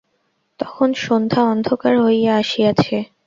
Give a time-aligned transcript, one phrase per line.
[0.59, 2.95] তখন সন্ধ্যা অন্ধকার হইয়া আসিয়াছে।